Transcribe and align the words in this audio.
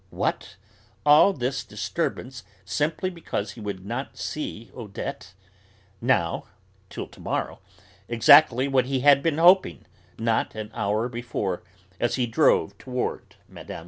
What! 0.09 0.55
all 1.05 1.31
this 1.31 1.63
disturbance 1.63 2.43
simply 2.65 3.11
because 3.11 3.51
he 3.51 3.59
would 3.61 3.85
not 3.85 4.17
see 4.17 4.71
Odette, 4.75 5.35
now, 6.01 6.45
till 6.89 7.05
to 7.07 7.19
morrow, 7.19 7.59
exactly 8.09 8.67
what 8.67 8.85
he 8.87 9.01
had 9.01 9.21
been 9.21 9.37
hoping, 9.37 9.85
not 10.17 10.55
an 10.55 10.71
hour 10.73 11.07
before, 11.07 11.61
as 11.99 12.15
he 12.15 12.25
drove 12.25 12.75
toward 12.79 13.35
Mme. 13.47 13.77